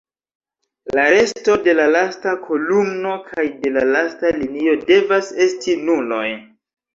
La 0.95 1.03
resto 1.15 1.57
de 1.67 1.75
la 1.79 1.85
lasta 1.95 2.33
kolumno 2.45 3.11
kaj 3.27 3.45
de 3.67 3.73
la 3.77 3.85
lasta 3.91 4.33
linio 4.39 4.75
devas 4.89 5.31
esti 5.47 5.77
nuloj. 5.85 6.25